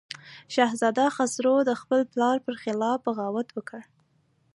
[0.53, 3.81] شهزاده خسرو د خپل پلار پر خلاف بغاوت وکړ.